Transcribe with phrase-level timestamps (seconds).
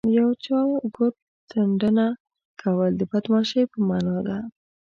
[0.17, 1.15] یو چاته ګوت
[1.49, 2.07] څنډنه
[2.61, 4.37] کول د بدماشۍ په مانا ده